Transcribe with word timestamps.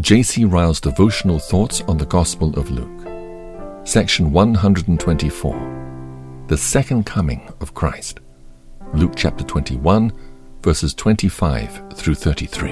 J.C. 0.00 0.46
Ryle's 0.46 0.80
devotional 0.80 1.38
thoughts 1.38 1.82
on 1.82 1.98
the 1.98 2.06
Gospel 2.06 2.58
of 2.58 2.70
Luke. 2.70 3.06
Section 3.86 4.32
124 4.32 6.44
The 6.46 6.56
Second 6.56 7.04
Coming 7.04 7.52
of 7.60 7.74
Christ. 7.74 8.18
Luke 8.94 9.12
chapter 9.14 9.44
21, 9.44 10.10
verses 10.62 10.94
25 10.94 11.92
through 11.92 12.14
33. 12.14 12.70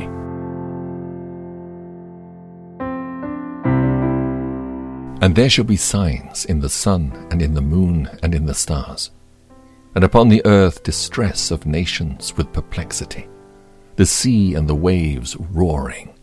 And 5.20 5.34
there 5.34 5.50
shall 5.50 5.66
be 5.66 5.76
signs 5.76 6.46
in 6.46 6.60
the 6.60 6.70
sun, 6.70 7.29
and 7.30 7.42
in 7.42 7.52
the 7.52 7.60
moon, 7.60 8.08
and 8.22 8.34
in 8.34 8.46
the 8.46 8.54
stars, 8.54 9.10
and 9.95 10.02
upon 10.02 10.30
the 10.30 10.40
earth 10.46 10.82
distress 10.82 11.50
of 11.50 11.67
nations 11.67 12.35
with 12.39 12.54
perplexity, 12.54 13.29
the 13.96 14.07
sea 14.07 14.54
and 14.54 14.67
the 14.67 14.75
waves 14.75 15.36
roaring 15.36 16.14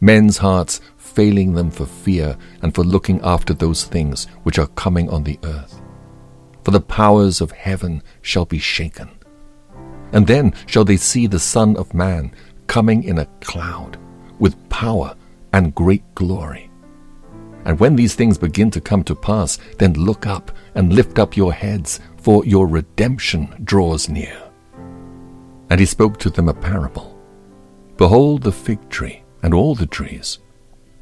men's 0.00 0.38
hearts 0.38 0.80
failing 0.96 1.54
them 1.54 1.70
for 1.70 1.86
fear 1.86 2.36
and 2.62 2.74
for 2.74 2.84
looking 2.84 3.20
after 3.22 3.54
those 3.54 3.84
things 3.84 4.26
which 4.42 4.58
are 4.58 4.66
coming 4.68 5.08
on 5.08 5.24
the 5.24 5.38
earth. 5.44 5.80
For 6.64 6.70
the 6.70 6.80
powers 6.80 7.40
of 7.40 7.52
heaven 7.52 8.02
shall 8.22 8.44
be 8.44 8.58
shaken. 8.58 9.08
And 10.12 10.26
then 10.26 10.52
shall 10.66 10.84
they 10.84 10.96
see 10.96 11.26
the 11.26 11.38
Son 11.38 11.76
of 11.76 11.94
Man 11.94 12.32
coming 12.66 13.04
in 13.04 13.18
a 13.18 13.26
cloud 13.40 13.98
with 14.38 14.68
power 14.68 15.14
and 15.52 15.74
great 15.74 16.02
glory. 16.14 16.70
And 17.64 17.80
when 17.80 17.96
these 17.96 18.14
things 18.14 18.38
begin 18.38 18.70
to 18.72 18.80
come 18.80 19.02
to 19.04 19.14
pass, 19.14 19.58
then 19.78 19.94
look 19.94 20.26
up 20.26 20.52
and 20.74 20.92
lift 20.92 21.18
up 21.18 21.36
your 21.36 21.52
heads, 21.52 22.00
for 22.18 22.44
your 22.44 22.66
redemption 22.66 23.54
draws 23.64 24.08
near. 24.08 24.36
And 25.70 25.80
he 25.80 25.86
spoke 25.86 26.18
to 26.18 26.30
them 26.30 26.48
a 26.48 26.54
parable 26.54 27.18
Behold 27.96 28.42
the 28.42 28.52
fig 28.52 28.88
tree 28.88 29.22
and 29.46 29.54
all 29.54 29.76
the 29.76 29.86
trees. 29.86 30.40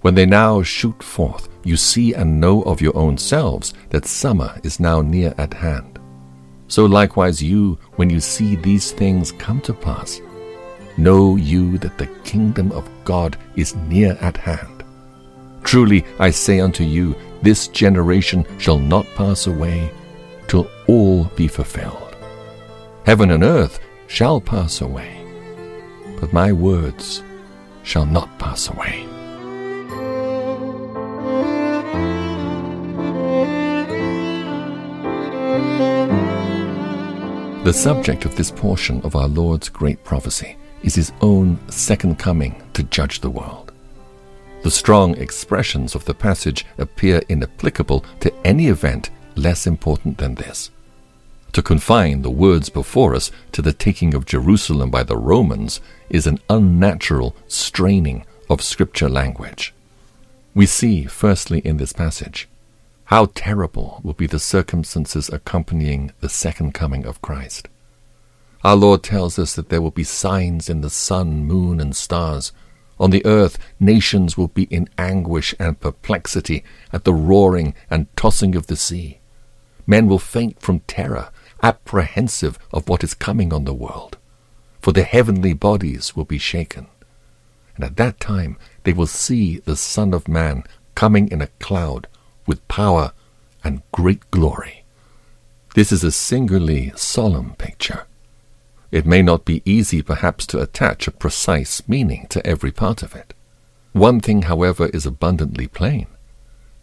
When 0.03 0.15
they 0.15 0.27
now 0.27 0.63
shoot 0.63 1.03
forth, 1.03 1.49
you 1.65 1.79
see 1.79 2.13
and 2.13 2.39
know 2.39 2.61
of 2.65 2.83
your 2.83 2.95
own 2.95 3.17
selves 3.17 3.73
that 3.89 4.05
summer 4.05 4.61
is 4.63 4.79
now 4.79 5.01
near 5.01 5.35
at 5.39 5.55
hand. 5.55 5.99
So 6.69 6.85
likewise 6.85 7.43
you, 7.43 7.79
when 7.97 8.11
you 8.11 8.21
see 8.21 8.57
these 8.57 8.93
things 8.93 9.33
come 9.33 9.63
to 9.63 9.73
pass, 9.73 10.21
know 10.99 11.37
you 11.37 11.79
that 11.79 11.97
the 11.97 12.09
kingdom 12.23 12.71
of 12.73 12.87
God 13.05 13.39
is 13.57 13.77
near 13.89 14.19
at 14.21 14.37
hand. 14.37 14.85
Truly 15.63 16.05
I 16.19 16.29
say 16.29 16.61
unto 16.61 16.85
you, 16.85 17.17
this 17.41 17.69
generation 17.69 18.45
shall 18.59 18.79
not 18.79 19.07
pass 19.17 19.47
away 19.47 19.91
till 20.49 20.71
all 20.87 21.25
be 21.35 21.49
fulfilled. 21.49 22.15
Heaven 23.07 23.31
and 23.31 23.43
earth 23.43 23.81
shall 24.07 24.39
pass 24.39 24.83
away, 24.83 25.25
but 26.21 26.35
my 26.35 26.53
words 26.53 27.23
shall 27.85 28.07
not 28.07 28.39
pass 28.39 28.69
away. 28.69 29.07
The 37.65 37.73
subject 37.73 38.27
of 38.27 38.37
this 38.37 38.51
portion 38.51 39.01
of 39.03 39.17
our 39.17 39.29
Lord's 39.29 39.71
great 39.71 40.05
prophecy 40.05 40.57
is 40.83 40.95
his 40.95 41.13
own 41.23 41.59
second 41.71 42.19
coming 42.19 42.63
to 42.75 42.83
judge 42.83 43.21
the 43.21 43.31
world. 43.31 43.73
The 44.63 44.71
strong 44.71 45.17
expressions 45.17 45.95
of 45.95 46.05
the 46.05 46.15
passage 46.15 46.67
appear 46.79 47.23
inapplicable 47.29 48.05
to 48.21 48.35
any 48.47 48.67
event 48.67 49.11
less 49.35 49.67
important 49.67 50.19
than 50.19 50.35
this. 50.35 50.71
To 51.55 51.63
confine 51.63 52.23
the 52.23 52.33
words 52.33 52.69
before 52.69 53.15
us 53.15 53.31
to 53.53 53.63
the 53.63 53.73
taking 53.73 54.13
of 54.13 54.27
Jerusalem 54.27 54.91
by 54.91 55.05
the 55.05 55.17
Romans 55.17 55.81
is 56.11 56.27
an 56.27 56.41
unnatural 56.51 57.37
straining 57.47 58.27
of 58.51 58.61
scripture 58.61 59.09
language. 59.09 59.73
We 60.53 60.67
see, 60.67 61.05
firstly, 61.05 61.61
in 61.61 61.77
this 61.77 61.93
passage, 61.93 62.49
how 63.05 63.31
terrible 63.37 64.01
will 64.03 64.15
be 64.15 64.27
the 64.27 64.41
circumstances 64.41 65.29
accompanying 65.29 66.11
the 66.19 66.29
second 66.29 66.75
coming 66.75 67.07
of 67.07 67.23
Christ. 67.23 67.69
Our 68.65 68.75
Lord 68.75 69.05
tells 69.05 69.39
us 69.39 69.55
that 69.55 69.69
there 69.69 69.81
will 69.81 69.93
be 69.93 70.03
signs 70.03 70.69
in 70.69 70.81
the 70.81 70.91
sun, 70.91 71.45
moon, 71.45 71.81
and 71.81 71.95
stars. 71.95 72.51
On 72.99 73.11
the 73.11 73.25
earth, 73.25 73.61
nations 73.79 74.37
will 74.37 74.49
be 74.49 74.65
in 74.65 74.89
anguish 74.99 75.55
and 75.61 75.79
perplexity 75.79 76.65
at 76.93 77.05
the 77.05 77.15
roaring 77.15 77.75
and 77.89 78.09
tossing 78.17 78.57
of 78.57 78.67
the 78.67 78.77
sea. 78.77 79.21
Men 79.87 80.09
will 80.09 80.19
faint 80.19 80.61
from 80.61 80.81
terror 80.81 81.29
apprehensive 81.65 82.59
of 82.73 82.89
what 82.89 83.03
is 83.03 83.15
coming 83.15 83.53
on 83.53 83.65
the 83.65 83.75
world, 83.75 84.19
for 84.83 84.93
the 84.93 85.03
heavenly 85.03 85.55
bodies 85.55 86.15
will 86.15 86.27
be 86.27 86.39
shaken. 86.39 86.87
And 87.75 87.85
at 87.85 87.97
that 87.97 88.21
time 88.21 88.59
they 88.85 88.93
will 88.93 89.07
see 89.07 89.59
the 89.59 89.75
Son 89.75 90.13
of 90.13 90.29
Man 90.29 90.63
coming 90.95 91.29
in 91.31 91.41
a 91.41 91.49
cloud 91.59 92.07
with 92.47 92.69
power 92.69 93.13
and 93.65 93.83
great 93.93 94.31
glory. 94.31 94.85
This 95.75 95.91
is 95.91 96.05
a 96.05 96.13
singularly 96.13 96.93
solemn 96.95 97.55
picture. 97.55 98.05
It 98.93 99.07
may 99.07 99.23
not 99.23 99.45
be 99.45 99.63
easy, 99.65 100.03
perhaps, 100.03 100.47
to 100.49 100.61
attach 100.61 101.09
a 101.09 101.11
precise 101.11 101.83
meaning 101.89 102.27
to 102.29 102.47
every 102.47 102.71
part 102.71 103.03
of 103.03 103.17
it. 103.17 103.35
One 103.93 104.21
thing, 104.21 104.43
however, 104.43 104.87
is 104.93 105.07
abundantly 105.07 105.67
plain. 105.67 106.07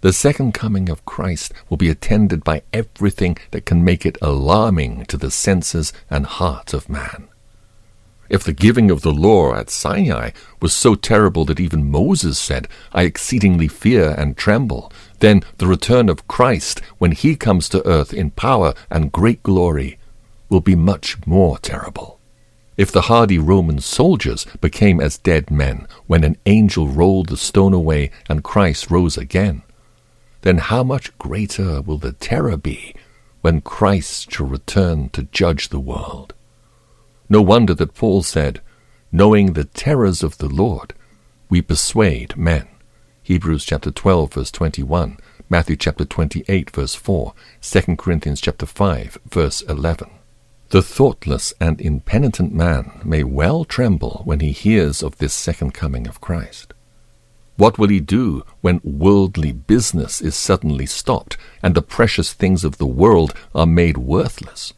The 0.01 0.13
second 0.13 0.53
coming 0.55 0.89
of 0.89 1.05
Christ 1.05 1.53
will 1.69 1.77
be 1.77 1.89
attended 1.89 2.43
by 2.43 2.63
everything 2.73 3.37
that 3.51 3.67
can 3.67 3.85
make 3.85 4.03
it 4.03 4.17
alarming 4.19 5.05
to 5.05 5.17
the 5.17 5.29
senses 5.29 5.93
and 6.09 6.25
heart 6.25 6.73
of 6.73 6.89
man. 6.89 7.27
If 8.27 8.43
the 8.43 8.53
giving 8.53 8.89
of 8.89 9.01
the 9.01 9.11
law 9.11 9.53
at 9.53 9.69
Sinai 9.69 10.31
was 10.59 10.73
so 10.73 10.95
terrible 10.95 11.45
that 11.45 11.59
even 11.59 11.91
Moses 11.91 12.39
said, 12.39 12.67
I 12.93 13.03
exceedingly 13.03 13.67
fear 13.67 14.15
and 14.17 14.35
tremble, 14.35 14.91
then 15.19 15.43
the 15.57 15.67
return 15.67 16.09
of 16.09 16.27
Christ, 16.27 16.79
when 16.97 17.11
he 17.11 17.35
comes 17.35 17.69
to 17.69 17.87
earth 17.87 18.11
in 18.11 18.31
power 18.31 18.73
and 18.89 19.11
great 19.11 19.43
glory, 19.43 19.99
will 20.49 20.61
be 20.61 20.75
much 20.75 21.17
more 21.27 21.59
terrible. 21.59 22.19
If 22.75 22.91
the 22.91 23.01
hardy 23.01 23.37
Roman 23.37 23.81
soldiers 23.81 24.47
became 24.61 24.99
as 24.99 25.19
dead 25.19 25.51
men 25.51 25.87
when 26.07 26.23
an 26.23 26.37
angel 26.47 26.87
rolled 26.87 27.29
the 27.29 27.37
stone 27.37 27.73
away 27.73 28.09
and 28.27 28.43
Christ 28.43 28.89
rose 28.89 29.17
again, 29.17 29.61
then 30.41 30.57
how 30.57 30.83
much 30.83 31.17
greater 31.17 31.81
will 31.81 31.97
the 31.97 32.13
terror 32.13 32.57
be 32.57 32.95
when 33.41 33.61
Christ 33.61 34.31
shall 34.31 34.47
return 34.47 35.09
to 35.09 35.23
judge 35.23 35.69
the 35.69 35.79
world? 35.79 36.33
No 37.29 37.41
wonder 37.41 37.73
that 37.75 37.93
Paul 37.93 38.23
said, 38.23 38.61
Knowing 39.11 39.53
the 39.53 39.65
terrors 39.65 40.23
of 40.23 40.37
the 40.37 40.49
Lord, 40.49 40.93
we 41.49 41.61
persuade 41.61 42.37
men. 42.37 42.67
Hebrews 43.23 43.65
chapter 43.65 43.91
12 43.91 44.33
verse 44.33 44.51
21, 44.51 45.17
Matthew 45.49 45.75
chapter 45.75 46.05
28 46.05 46.69
verse 46.69 46.95
4, 46.95 47.33
2 47.61 47.95
Corinthians 47.97 48.41
chapter 48.41 48.65
5 48.65 49.17
verse 49.25 49.61
11. 49.61 50.09
The 50.69 50.81
thoughtless 50.81 51.53
and 51.59 51.81
impenitent 51.81 52.53
man 52.53 53.01
may 53.03 53.25
well 53.25 53.65
tremble 53.65 54.21
when 54.23 54.39
he 54.39 54.53
hears 54.53 55.03
of 55.03 55.17
this 55.17 55.33
second 55.33 55.73
coming 55.73 56.07
of 56.07 56.21
Christ. 56.21 56.73
What 57.57 57.77
will 57.77 57.89
he 57.89 57.99
do 57.99 58.43
when 58.61 58.81
worldly 58.83 59.51
business 59.51 60.21
is 60.21 60.35
suddenly 60.35 60.85
stopped 60.85 61.37
and 61.61 61.75
the 61.75 61.81
precious 61.81 62.33
things 62.33 62.63
of 62.63 62.77
the 62.77 62.85
world 62.85 63.33
are 63.53 63.65
made 63.65 63.97
worthless? 63.97 64.73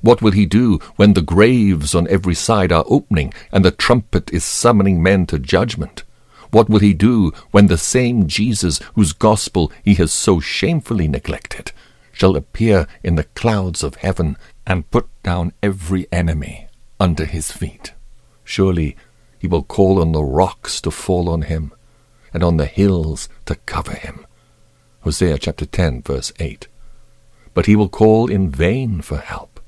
What 0.00 0.22
will 0.22 0.32
he 0.32 0.46
do 0.46 0.78
when 0.96 1.14
the 1.14 1.22
graves 1.22 1.94
on 1.94 2.06
every 2.08 2.34
side 2.34 2.70
are 2.70 2.84
opening 2.86 3.32
and 3.50 3.64
the 3.64 3.70
trumpet 3.70 4.32
is 4.32 4.44
summoning 4.44 5.02
men 5.02 5.26
to 5.26 5.38
judgment? 5.38 6.04
What 6.50 6.68
will 6.68 6.78
he 6.78 6.94
do 6.94 7.32
when 7.50 7.66
the 7.66 7.78
same 7.78 8.26
Jesus 8.26 8.80
whose 8.94 9.12
gospel 9.12 9.72
he 9.84 9.94
has 9.94 10.12
so 10.12 10.40
shamefully 10.40 11.08
neglected 11.08 11.72
shall 12.12 12.36
appear 12.36 12.86
in 13.02 13.16
the 13.16 13.24
clouds 13.24 13.82
of 13.82 13.96
heaven 13.96 14.36
and 14.66 14.90
put 14.90 15.08
down 15.22 15.52
every 15.62 16.06
enemy 16.12 16.68
under 16.98 17.24
his 17.24 17.52
feet? 17.52 17.92
Surely 18.44 18.96
he 19.38 19.46
will 19.46 19.62
call 19.62 20.00
on 20.00 20.12
the 20.12 20.24
rocks 20.24 20.80
to 20.80 20.90
fall 20.90 21.28
on 21.28 21.42
him 21.42 21.72
and 22.38 22.44
on 22.44 22.56
the 22.56 22.66
hills 22.66 23.28
to 23.46 23.56
cover 23.66 23.94
him. 23.94 24.24
Hosea 25.00 25.38
chapter 25.38 25.66
10, 25.66 26.02
verse 26.02 26.32
8. 26.38 26.68
But 27.52 27.66
he 27.66 27.74
will 27.74 27.88
call 27.88 28.30
in 28.30 28.48
vain 28.48 29.00
for 29.00 29.18
help, 29.18 29.58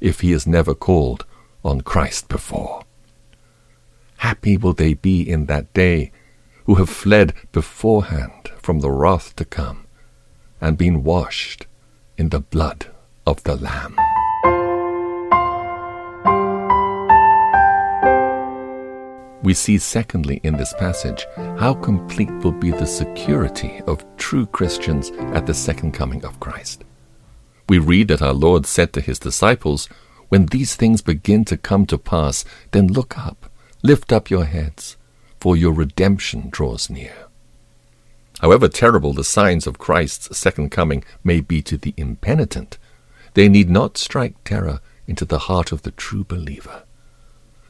if 0.00 0.20
he 0.20 0.30
has 0.30 0.46
never 0.46 0.72
called 0.72 1.24
on 1.64 1.80
Christ 1.80 2.28
before. 2.28 2.84
Happy 4.18 4.56
will 4.56 4.72
they 4.72 4.94
be 4.94 5.28
in 5.28 5.46
that 5.46 5.74
day 5.74 6.12
who 6.66 6.76
have 6.76 6.88
fled 6.88 7.34
beforehand 7.50 8.52
from 8.58 8.78
the 8.78 8.90
wrath 8.92 9.34
to 9.34 9.44
come, 9.44 9.88
and 10.60 10.78
been 10.78 11.02
washed 11.02 11.66
in 12.16 12.28
the 12.28 12.38
blood 12.38 12.86
of 13.26 13.42
the 13.42 13.56
Lamb. 13.56 13.96
We 19.46 19.54
see, 19.54 19.78
secondly, 19.78 20.40
in 20.42 20.56
this 20.56 20.74
passage, 20.76 21.24
how 21.36 21.74
complete 21.74 22.32
will 22.42 22.50
be 22.50 22.72
the 22.72 22.84
security 22.84 23.80
of 23.86 24.04
true 24.16 24.44
Christians 24.44 25.10
at 25.36 25.46
the 25.46 25.54
second 25.54 25.92
coming 25.92 26.24
of 26.24 26.40
Christ. 26.40 26.82
We 27.68 27.78
read 27.78 28.08
that 28.08 28.22
our 28.22 28.32
Lord 28.32 28.66
said 28.66 28.92
to 28.92 29.00
his 29.00 29.20
disciples, 29.20 29.88
When 30.30 30.46
these 30.46 30.74
things 30.74 31.00
begin 31.00 31.44
to 31.44 31.56
come 31.56 31.86
to 31.86 31.96
pass, 31.96 32.44
then 32.72 32.88
look 32.88 33.16
up, 33.16 33.48
lift 33.84 34.12
up 34.12 34.30
your 34.30 34.46
heads, 34.46 34.96
for 35.38 35.56
your 35.56 35.72
redemption 35.72 36.48
draws 36.50 36.90
near. 36.90 37.14
However 38.40 38.66
terrible 38.66 39.12
the 39.12 39.22
signs 39.22 39.68
of 39.68 39.78
Christ's 39.78 40.36
second 40.36 40.70
coming 40.70 41.04
may 41.22 41.40
be 41.40 41.62
to 41.62 41.76
the 41.76 41.94
impenitent, 41.96 42.78
they 43.34 43.48
need 43.48 43.70
not 43.70 43.96
strike 43.96 44.42
terror 44.42 44.80
into 45.06 45.24
the 45.24 45.46
heart 45.46 45.70
of 45.70 45.82
the 45.82 45.92
true 45.92 46.24
believer. 46.24 46.82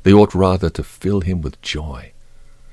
They 0.06 0.12
ought 0.12 0.36
rather 0.36 0.70
to 0.70 0.84
fill 0.84 1.22
him 1.22 1.42
with 1.42 1.60
joy. 1.62 2.12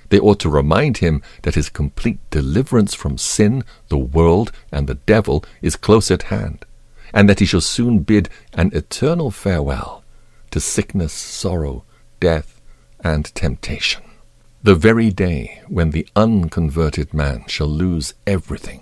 They 0.10 0.20
ought 0.20 0.40
to 0.42 0.52
remind 0.52 0.98
him 0.98 1.24
that 1.42 1.56
his 1.56 1.68
complete 1.68 2.20
deliverance 2.30 2.94
from 2.94 3.18
sin, 3.18 3.64
the 3.88 3.98
world, 3.98 4.52
and 4.72 4.86
the 4.86 5.02
devil 5.08 5.44
is 5.60 5.76
close 5.76 6.12
at 6.12 6.30
hand, 6.30 6.64
and 7.12 7.28
that 7.28 7.40
he 7.40 7.48
shall 7.48 7.62
soon 7.62 8.04
bid 8.04 8.30
an 8.54 8.70
eternal 8.76 9.32
farewell 9.32 10.04
to 10.52 10.60
sickness, 10.60 11.12
sorrow, 11.12 11.84
death, 12.20 12.62
and 13.04 13.34
temptation. 13.34 14.04
The 14.62 14.76
very 14.76 15.10
day 15.10 15.60
when 15.68 15.90
the 15.90 16.08
unconverted 16.16 17.16
man 17.16 17.46
shall 17.48 17.66
lose 17.66 18.14
everything 18.28 18.82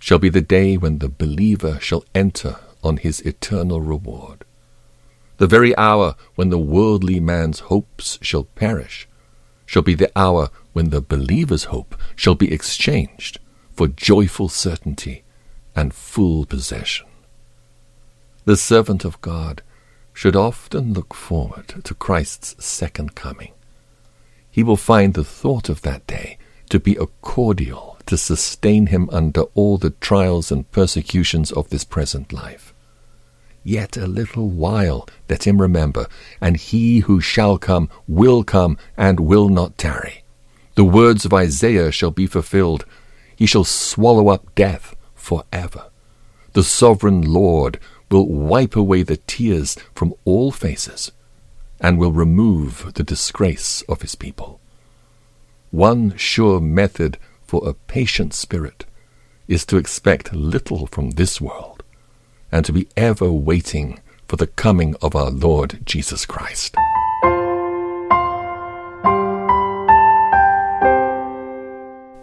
shall 0.00 0.18
be 0.18 0.28
the 0.28 0.40
day 0.40 0.76
when 0.76 0.98
the 0.98 1.08
believer 1.08 1.78
shall 1.80 2.04
enter 2.16 2.56
on 2.82 2.96
his 2.96 3.20
eternal 3.20 3.80
reward. 3.80 4.44
The 5.38 5.46
very 5.46 5.76
hour 5.76 6.14
when 6.34 6.50
the 6.50 6.58
worldly 6.58 7.20
man's 7.20 7.60
hopes 7.60 8.18
shall 8.22 8.44
perish 8.44 9.08
shall 9.66 9.82
be 9.82 9.94
the 9.94 10.10
hour 10.16 10.50
when 10.72 10.90
the 10.90 11.00
believer's 11.00 11.64
hope 11.64 11.96
shall 12.14 12.34
be 12.34 12.52
exchanged 12.52 13.38
for 13.72 13.88
joyful 13.88 14.48
certainty 14.48 15.24
and 15.74 15.92
full 15.92 16.46
possession. 16.46 17.06
The 18.44 18.56
servant 18.56 19.04
of 19.04 19.20
God 19.20 19.62
should 20.14 20.36
often 20.36 20.94
look 20.94 21.12
forward 21.12 21.82
to 21.84 21.94
Christ's 21.94 22.64
second 22.64 23.14
coming 23.14 23.52
he 24.56 24.62
will 24.62 24.78
find 24.78 25.12
the 25.12 25.22
thought 25.22 25.68
of 25.68 25.82
that 25.82 26.06
day 26.06 26.38
to 26.70 26.80
be 26.80 26.96
a 26.96 27.04
cordial 27.20 27.98
to 28.06 28.16
sustain 28.16 28.86
him 28.86 29.06
under 29.12 29.42
all 29.52 29.76
the 29.76 29.90
trials 29.90 30.50
and 30.50 30.70
persecutions 30.72 31.52
of 31.52 31.68
this 31.68 31.84
present 31.84 32.32
life. 32.32 32.65
Yet 33.66 33.96
a 33.96 34.06
little 34.06 34.48
while 34.48 35.08
let 35.28 35.44
him 35.44 35.60
remember, 35.60 36.06
and 36.40 36.56
he 36.56 37.00
who 37.00 37.20
shall 37.20 37.58
come 37.58 37.90
will 38.06 38.44
come 38.44 38.78
and 38.96 39.18
will 39.18 39.48
not 39.48 39.76
tarry. 39.76 40.22
The 40.76 40.84
words 40.84 41.24
of 41.24 41.34
Isaiah 41.34 41.90
shall 41.90 42.12
be 42.12 42.28
fulfilled. 42.28 42.84
He 43.34 43.44
shall 43.44 43.64
swallow 43.64 44.28
up 44.28 44.54
death 44.54 44.94
for 45.16 45.42
ever. 45.52 45.86
The 46.52 46.62
sovereign 46.62 47.22
Lord 47.22 47.80
will 48.08 48.28
wipe 48.28 48.76
away 48.76 49.02
the 49.02 49.16
tears 49.16 49.76
from 49.96 50.14
all 50.24 50.52
faces 50.52 51.10
and 51.80 51.98
will 51.98 52.12
remove 52.12 52.92
the 52.94 53.02
disgrace 53.02 53.82
of 53.88 54.02
his 54.02 54.14
people. 54.14 54.60
One 55.72 56.16
sure 56.16 56.60
method 56.60 57.18
for 57.44 57.68
a 57.68 57.74
patient 57.74 58.32
spirit 58.32 58.86
is 59.48 59.66
to 59.66 59.76
expect 59.76 60.32
little 60.32 60.86
from 60.86 61.10
this 61.10 61.40
world 61.40 61.75
and 62.50 62.64
to 62.64 62.72
be 62.72 62.88
ever 62.96 63.30
waiting 63.30 64.00
for 64.28 64.36
the 64.36 64.46
coming 64.46 64.94
of 65.02 65.14
our 65.14 65.30
Lord 65.30 65.80
Jesus 65.84 66.26
Christ. 66.26 66.74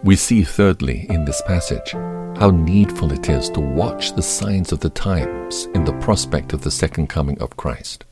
We 0.04 0.18
see, 0.18 0.44
thirdly, 0.44 1.06
in 1.10 1.24
this 1.24 1.42
passage, 1.44 1.92
how 2.38 2.50
needful 2.50 3.14
it 3.14 3.30
is 3.30 3.50
to 3.52 3.62
watch 3.62 4.14
the 4.14 4.22
signs 4.22 4.74
of 4.74 4.82
the 4.82 4.90
times 4.90 5.70
in 5.74 5.86
the 5.86 5.94
prospect 5.94 6.52
of 6.52 6.62
the 6.62 6.72
second 6.72 7.08
coming 7.08 7.40
of 7.40 7.56
Christ. 7.56 8.04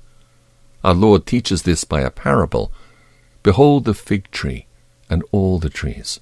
Our 0.85 0.93
Lord 0.93 1.25
teaches 1.25 1.63
this 1.63 1.83
by 1.83 2.01
a 2.01 2.09
parable. 2.09 2.71
Behold 3.43 3.83
the 3.83 3.93
fig 3.93 4.31
tree 4.31 4.67
and 5.09 5.23
all 5.31 5.59
the 5.59 5.69
trees. 5.69 6.21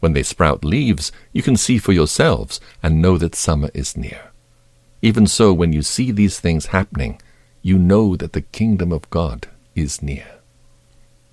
When 0.00 0.14
they 0.14 0.22
sprout 0.22 0.64
leaves, 0.64 1.12
you 1.32 1.42
can 1.42 1.56
see 1.56 1.78
for 1.78 1.92
yourselves 1.92 2.58
and 2.82 3.02
know 3.02 3.18
that 3.18 3.34
summer 3.34 3.70
is 3.74 3.96
near. 3.96 4.31
Even 5.02 5.26
so, 5.26 5.52
when 5.52 5.72
you 5.72 5.82
see 5.82 6.12
these 6.12 6.38
things 6.38 6.66
happening, 6.66 7.20
you 7.60 7.76
know 7.78 8.16
that 8.16 8.32
the 8.32 8.40
kingdom 8.40 8.92
of 8.92 9.10
God 9.10 9.48
is 9.74 10.00
near. 10.00 10.26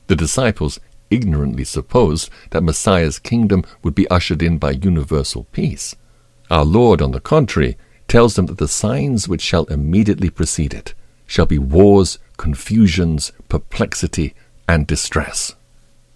The 0.07 0.15
disciples 0.15 0.79
ignorantly 1.11 1.63
supposed 1.63 2.29
that 2.49 2.63
Messiah's 2.63 3.19
kingdom 3.19 3.63
would 3.83 3.95
be 3.95 4.07
ushered 4.09 4.41
in 4.41 4.57
by 4.57 4.71
universal 4.71 5.45
peace. 5.51 5.95
Our 6.49 6.65
Lord, 6.65 7.01
on 7.01 7.11
the 7.11 7.19
contrary, 7.19 7.77
tells 8.07 8.35
them 8.35 8.47
that 8.47 8.57
the 8.57 8.67
signs 8.67 9.27
which 9.27 9.41
shall 9.41 9.65
immediately 9.65 10.29
precede 10.29 10.73
it 10.73 10.93
shall 11.27 11.45
be 11.45 11.59
wars, 11.59 12.17
confusions, 12.37 13.31
perplexity, 13.49 14.33
and 14.67 14.87
distress. 14.87 15.55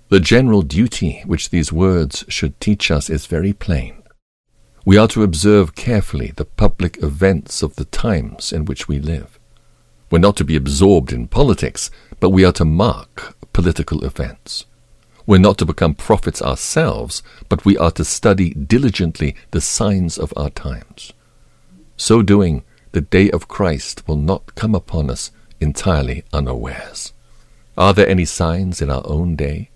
The 0.09 0.19
general 0.19 0.63
duty 0.63 1.21
which 1.25 1.49
these 1.49 1.71
words 1.71 2.25
should 2.27 2.59
teach 2.59 2.89
us 2.89 3.09
is 3.09 3.27
very 3.27 3.53
plain. 3.53 4.02
We 4.85 4.97
are 4.97 5.07
to 5.09 5.23
observe 5.23 5.75
carefully 5.75 6.33
the 6.35 6.43
public 6.43 7.01
events 7.01 7.63
of 7.63 7.77
the 7.77 7.85
times 7.85 8.51
in 8.51 8.65
which 8.65 8.89
we 8.89 8.99
live. 8.99 9.39
We're 10.11 10.19
not 10.19 10.35
to 10.37 10.43
be 10.43 10.57
absorbed 10.57 11.13
in 11.13 11.27
politics, 11.27 11.89
but 12.19 12.31
we 12.31 12.43
are 12.43 12.51
to 12.53 12.65
mark 12.65 13.37
political 13.53 14.03
events. 14.03 14.65
We're 15.25 15.37
not 15.37 15.57
to 15.59 15.65
become 15.65 15.95
prophets 15.95 16.41
ourselves, 16.41 17.23
but 17.47 17.63
we 17.63 17.77
are 17.77 17.91
to 17.91 18.03
study 18.03 18.49
diligently 18.49 19.37
the 19.51 19.61
signs 19.61 20.17
of 20.17 20.33
our 20.35 20.49
times. 20.49 21.13
So 21.95 22.21
doing, 22.21 22.63
the 22.91 22.99
day 22.99 23.31
of 23.31 23.47
Christ 23.47 24.05
will 24.05 24.17
not 24.17 24.53
come 24.55 24.75
upon 24.75 25.09
us 25.09 25.31
entirely 25.61 26.25
unawares. 26.33 27.13
Are 27.77 27.93
there 27.93 28.09
any 28.09 28.25
signs 28.25 28.81
in 28.81 28.89
our 28.89 29.03
own 29.05 29.37
day? 29.37 29.69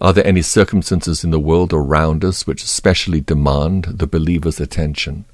Are 0.00 0.12
there 0.12 0.26
any 0.26 0.42
circumstances 0.42 1.24
in 1.24 1.30
the 1.30 1.38
world 1.38 1.72
around 1.72 2.24
us 2.24 2.46
which 2.46 2.64
specially 2.64 3.20
demand 3.20 3.84
the 3.84 4.06
believer's 4.06 4.60
attention? 4.60 5.24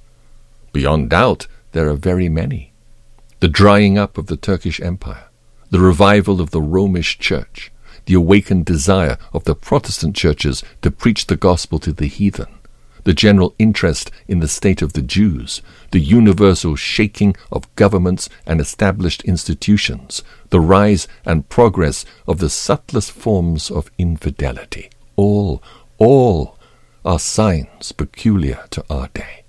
Beyond 0.72 1.10
doubt, 1.10 1.46
there 1.72 1.88
are 1.88 1.96
very 1.96 2.28
many. 2.28 2.72
The 3.40 3.48
drying 3.48 3.96
up 3.96 4.18
of 4.18 4.26
the 4.26 4.36
Turkish 4.36 4.80
Empire, 4.80 5.28
the 5.70 5.80
revival 5.80 6.40
of 6.40 6.50
the 6.50 6.60
Romish 6.60 7.18
Church, 7.18 7.72
the 8.04 8.14
awakened 8.14 8.66
desire 8.66 9.16
of 9.32 9.44
the 9.44 9.54
Protestant 9.54 10.14
churches 10.14 10.62
to 10.82 10.90
preach 10.90 11.26
the 11.26 11.36
gospel 11.36 11.78
to 11.78 11.92
the 11.92 12.06
heathen, 12.06 12.48
the 13.04 13.14
general 13.14 13.54
interest 13.58 14.10
in 14.28 14.40
the 14.40 14.48
state 14.48 14.82
of 14.82 14.92
the 14.92 15.02
Jews, 15.02 15.62
the 15.90 16.00
universal 16.00 16.76
shaking 16.76 17.36
of 17.50 17.74
governments 17.76 18.28
and 18.46 18.60
established 18.60 19.24
institutions, 19.24 20.22
the 20.50 20.60
rise 20.60 21.08
and 21.24 21.48
progress 21.48 22.04
of 22.26 22.38
the 22.38 22.50
subtlest 22.50 23.12
forms 23.12 23.70
of 23.70 23.90
infidelity. 23.98 24.90
All, 25.16 25.62
all 25.98 26.58
are 27.04 27.18
signs 27.18 27.92
peculiar 27.92 28.64
to 28.70 28.84
our 28.90 29.08
day. 29.08 29.44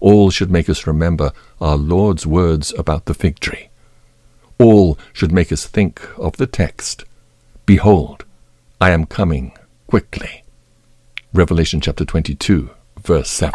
All 0.00 0.30
should 0.30 0.50
make 0.50 0.68
us 0.68 0.86
remember 0.86 1.32
our 1.60 1.76
Lord's 1.76 2.26
words 2.26 2.72
about 2.78 3.04
the 3.04 3.14
fig 3.14 3.38
tree. 3.40 3.68
All 4.58 4.98
should 5.12 5.32
make 5.32 5.52
us 5.52 5.66
think 5.66 6.00
of 6.18 6.36
the 6.36 6.46
text 6.46 7.04
Behold, 7.66 8.24
I 8.80 8.90
am 8.90 9.06
coming 9.06 9.52
quickly. 9.86 10.42
Revelation 11.32 11.80
chapter 11.80 12.04
22, 12.04 12.70
verse 13.02 13.30
7. 13.30 13.54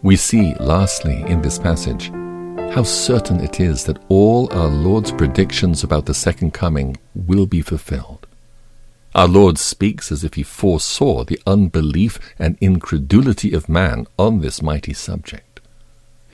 We 0.00 0.16
see, 0.16 0.54
lastly, 0.54 1.22
in 1.26 1.42
this 1.42 1.58
passage, 1.58 2.08
how 2.74 2.82
certain 2.82 3.40
it 3.40 3.60
is 3.60 3.84
that 3.84 4.02
all 4.08 4.50
our 4.54 4.68
Lord's 4.68 5.12
predictions 5.12 5.84
about 5.84 6.06
the 6.06 6.14
second 6.14 6.54
coming 6.54 6.96
will 7.14 7.44
be 7.44 7.60
fulfilled. 7.60 8.26
Our 9.14 9.28
Lord 9.28 9.58
speaks 9.58 10.10
as 10.10 10.24
if 10.24 10.34
he 10.34 10.42
foresaw 10.42 11.24
the 11.24 11.38
unbelief 11.46 12.18
and 12.38 12.56
incredulity 12.62 13.52
of 13.52 13.68
man 13.68 14.06
on 14.18 14.40
this 14.40 14.62
mighty 14.62 14.94
subject. 14.94 15.60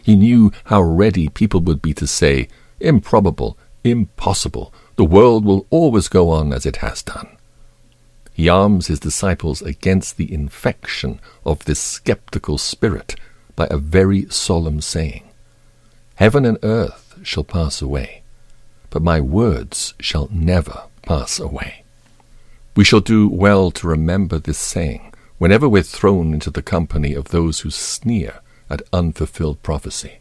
He 0.04 0.14
knew 0.14 0.52
how 0.66 0.83
ready 0.83 1.28
people 1.28 1.59
would 1.62 1.83
be 1.83 1.95
to 1.95 2.06
say, 2.06 2.47
improbable, 2.78 3.59
impossible, 3.90 4.73
the 4.97 5.05
world 5.05 5.45
will 5.45 5.66
always 5.71 6.09
go 6.09 6.31
on 6.31 6.52
as 6.52 6.66
it 6.66 6.76
has 6.76 7.02
done. 7.02 7.37
He 8.33 8.49
arms 8.49 8.88
his 8.88 9.00
disciples 9.00 9.62
against 9.62 10.16
the 10.16 10.33
infection 10.33 11.21
of 11.45 11.64
this 11.64 11.81
skeptical 11.81 12.59
spirit 12.59 13.16
by 13.55 13.66
a 13.71 13.78
very 13.78 14.28
solemn 14.28 14.81
saying 14.81 15.23
Heaven 16.16 16.45
and 16.45 16.59
earth 16.62 17.19
shall 17.23 17.45
pass 17.45 17.81
away, 17.81 18.23
but 18.90 19.02
my 19.02 19.21
words 19.21 19.95
shall 20.00 20.28
never 20.31 20.85
pass 21.02 21.38
away. 21.38 21.85
We 22.75 22.85
shall 22.85 23.00
do 23.00 23.28
well 23.28 23.71
to 23.73 23.88
remember 23.88 24.38
this 24.38 24.59
saying 24.59 25.12
whenever 25.38 25.69
we're 25.69 25.83
thrown 25.83 26.35
into 26.35 26.50
the 26.50 26.62
company 26.62 27.14
of 27.14 27.28
those 27.28 27.61
who 27.61 27.71
sneer 27.71 28.40
at 28.69 28.83
unfulfilled 28.93 29.62
prophecy. 29.62 30.19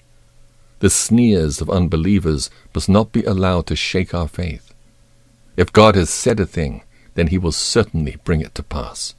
The 0.80 0.90
sneers 0.90 1.62
of 1.62 1.70
unbelievers 1.70 2.50
must 2.74 2.90
not 2.90 3.12
be 3.12 3.24
allowed 3.24 3.68
to 3.68 3.76
shake 3.76 4.14
our 4.14 4.28
faith. 4.28 4.74
If 5.56 5.72
God 5.72 5.96
has 5.96 6.10
said 6.10 6.40
a 6.40 6.46
thing, 6.46 6.84
then 7.14 7.28
he 7.28 7.38
will 7.38 7.52
certainly 7.52 8.18
bring 8.24 8.42
it 8.42 8.54
to 8.56 8.64
pass. 8.64 9.16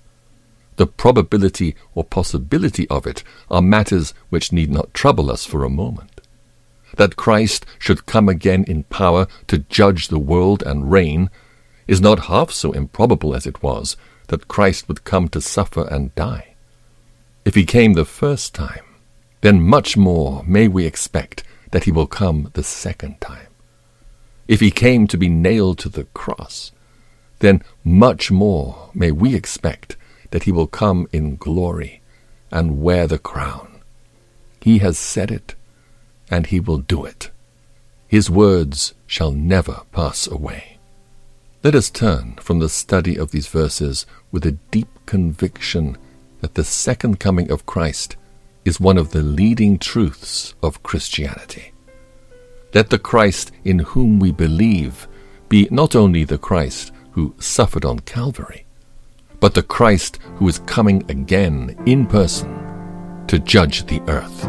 The 0.77 0.87
probability 0.87 1.75
or 1.95 2.05
possibility 2.05 2.87
of 2.89 3.07
it 3.07 3.25
are 3.51 3.63
matters 3.63 4.13
which 4.29 4.53
need 4.53 4.71
not 4.71 4.93
trouble 4.93 5.31
us 5.31 5.47
for 5.47 5.65
a 5.65 5.71
moment. 5.71 6.21
that 6.97 7.17
Christ 7.17 7.67
should 7.79 8.07
come 8.07 8.29
again 8.29 8.65
in 8.67 8.85
power 8.85 9.27
to 9.49 9.59
judge 9.59 10.09
the 10.09 10.19
world 10.19 10.63
and 10.63 10.91
reign 10.91 11.31
is 11.87 12.01
not 12.01 12.27
half 12.27 12.51
so 12.51 12.73
improbable 12.73 13.35
as 13.35 13.47
it 13.47 13.63
was 13.63 13.97
that 14.29 14.49
Christ 14.49 14.89
would 14.89 15.05
come 15.05 15.29
to 15.29 15.41
suffer 15.41 15.87
and 15.89 16.15
die. 16.15 16.55
If 17.45 17.55
he 17.55 17.65
came 17.65 17.93
the 17.93 18.05
first 18.05 18.55
time, 18.55 18.86
then 19.47 19.63
much 19.63 19.97
more 19.97 20.43
may 20.45 20.67
we 20.67 20.85
expect 20.85 21.45
that 21.71 21.85
he 21.85 21.93
will 21.93 22.09
come 22.09 22.51
the 22.55 22.65
second 22.65 23.21
time. 23.21 23.47
If 24.49 24.59
he 24.59 24.73
came 24.73 25.07
to 25.07 25.17
be 25.17 25.29
nailed 25.29 25.79
to 25.79 25.89
the 25.89 26.03
cross, 26.07 26.73
then 27.39 27.63
much 27.85 28.29
more 28.29 28.91
may 28.93 29.13
we 29.13 29.37
expect 29.37 29.97
that 30.33 30.43
he 30.43 30.51
will 30.51 30.67
come 30.67 31.07
in 31.13 31.37
glory 31.37 32.03
and 32.51 32.83
wear 32.83 33.07
the 33.07 33.21
crown. 33.21 33.83
He 34.61 34.79
has 34.79 34.99
said 34.99 35.31
it, 35.31 35.55
and 36.29 36.49
he 36.49 36.59
will 36.59 36.79
do 36.79 37.05
it. 37.05 37.31
His 38.09 38.29
words 38.29 38.95
shall 39.07 39.31
never 39.31 39.83
pass 39.93 40.27
away. 40.27 40.79
Let 41.63 41.77
us 41.77 41.89
turn 41.89 42.35
from 42.41 42.59
the 42.59 42.69
study 42.69 43.17
of 43.17 43.31
these 43.31 43.47
verses 43.47 44.07
with 44.33 44.45
a 44.45 44.59
deep 44.73 44.89
conviction 45.07 45.97
that 46.41 46.55
the 46.55 46.65
second 46.65 47.21
coming 47.21 47.49
of 47.49 47.65
Christ 47.65 48.17
is 48.67 48.81
one 48.81 48.99
of 48.99 49.13
the 49.13 49.23
leading 49.23 49.79
truths 49.79 50.55
of 50.61 50.83
Christianity. 50.83 51.73
Let 52.75 52.91
the 52.91 52.99
Christ 52.99 53.53
in 53.65 53.79
whom 53.79 54.19
we 54.19 54.33
believe 54.33 55.07
be 55.49 55.69
not 55.71 55.95
only 55.95 56.25
the 56.25 56.37
Christ 56.37 56.93
who 57.13 57.35
suffered 57.39 57.85
on 57.85 58.01
Calvary, 58.01 58.67
but 59.39 59.55
the 59.55 59.63
Christ 59.63 60.19
who 60.37 60.49
is 60.49 60.59
coming 60.67 61.09
again 61.09 61.81
in 61.87 62.07
person 62.07 63.25
to 63.29 63.39
judge 63.39 63.87
the 63.87 64.03
earth. 64.09 64.45